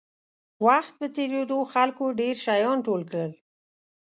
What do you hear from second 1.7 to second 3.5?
خلکو ډېر شیان ټول کړل.